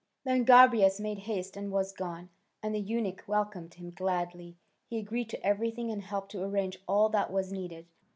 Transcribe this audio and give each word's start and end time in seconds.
Then 0.23 0.45
Gobryas 0.45 0.99
made 0.99 1.19
haste 1.29 1.55
and 1.55 1.71
was 1.71 1.91
gone, 1.91 2.29
and 2.63 2.73
the 2.73 2.79
eunuch 2.79 3.23
welcomed 3.27 3.75
him 3.75 3.91
gladly; 3.91 4.57
he 4.87 4.97
agreed 4.97 5.29
to 5.29 5.45
everything 5.45 5.91
and 5.91 6.01
helped 6.01 6.31
to 6.31 6.41
arrange 6.43 6.79
all 6.87 7.07
that 7.09 7.31
was 7.31 7.51
needed. 7.51 7.85